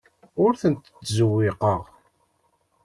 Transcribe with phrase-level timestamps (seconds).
[0.43, 1.79] Ur tent-ttzewwiqeɣ.